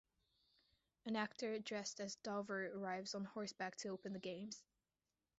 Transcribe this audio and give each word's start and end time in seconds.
An 1.05 1.15
actor 1.15 1.59
dressed 1.59 1.99
as 1.99 2.15
Dover 2.15 2.71
arrives 2.73 3.13
on 3.13 3.23
horseback 3.25 3.75
to 3.75 3.89
open 3.89 4.13
the 4.13 4.19
games. 4.19 4.63